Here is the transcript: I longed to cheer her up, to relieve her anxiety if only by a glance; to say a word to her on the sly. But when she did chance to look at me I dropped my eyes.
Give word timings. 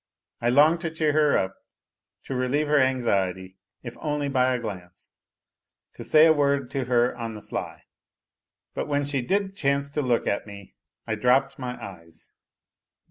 I 0.41 0.49
longed 0.49 0.81
to 0.81 0.89
cheer 0.89 1.13
her 1.13 1.37
up, 1.37 1.53
to 2.23 2.33
relieve 2.33 2.65
her 2.69 2.79
anxiety 2.79 3.57
if 3.83 3.95
only 4.01 4.29
by 4.29 4.51
a 4.51 4.57
glance; 4.59 5.13
to 5.93 6.03
say 6.03 6.25
a 6.25 6.33
word 6.33 6.71
to 6.71 6.85
her 6.85 7.15
on 7.15 7.35
the 7.35 7.39
sly. 7.43 7.83
But 8.73 8.87
when 8.87 9.05
she 9.05 9.21
did 9.21 9.55
chance 9.55 9.91
to 9.91 10.01
look 10.01 10.25
at 10.25 10.47
me 10.47 10.73
I 11.05 11.13
dropped 11.13 11.59
my 11.59 11.79
eyes. 11.79 12.31